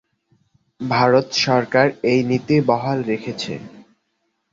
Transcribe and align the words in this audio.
ভারত 0.81 1.27
সরকার 1.45 1.87
এই 2.03 2.19
নীতি 2.29 2.55
বহাল 2.69 2.99
রেখেছে। 3.03 3.53